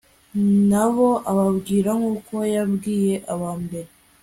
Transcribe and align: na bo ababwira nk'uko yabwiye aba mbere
na 0.69 0.85
bo 0.93 1.07
ababwira 1.31 1.89
nk'uko 1.99 2.35
yabwiye 2.55 3.13
aba 3.33 3.51
mbere 3.63 3.89